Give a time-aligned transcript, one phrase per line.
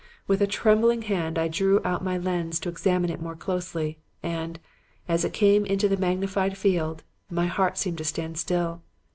[0.25, 4.59] With a trembling hand, I drew out my lens to examine it more closely; and,
[5.07, 8.81] as it came into the magnified field, my heart seemed to stand still.